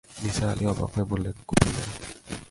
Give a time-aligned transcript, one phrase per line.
[0.21, 1.83] নিসার আলি অবাক হয়ে বললেন, কুমিল্লা!